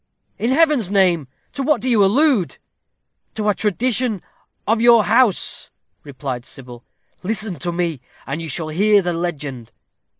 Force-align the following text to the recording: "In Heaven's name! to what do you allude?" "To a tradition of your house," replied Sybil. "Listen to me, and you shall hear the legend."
"In 0.39 0.49
Heaven's 0.49 0.89
name! 0.89 1.27
to 1.53 1.61
what 1.61 1.79
do 1.79 1.87
you 1.87 2.03
allude?" 2.03 2.57
"To 3.35 3.49
a 3.49 3.53
tradition 3.53 4.23
of 4.65 4.81
your 4.81 5.03
house," 5.03 5.69
replied 6.03 6.43
Sybil. 6.43 6.83
"Listen 7.21 7.57
to 7.59 7.71
me, 7.71 8.01
and 8.25 8.41
you 8.41 8.49
shall 8.49 8.69
hear 8.69 9.03
the 9.03 9.13
legend." 9.13 9.71